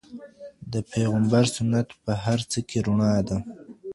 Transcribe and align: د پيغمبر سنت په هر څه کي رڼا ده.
د 0.71 0.75
پيغمبر 0.91 1.43
سنت 1.55 1.87
په 2.03 2.11
هر 2.23 2.39
څه 2.51 2.59
کي 2.69 2.77
رڼا 2.85 3.13
ده. 3.27 3.37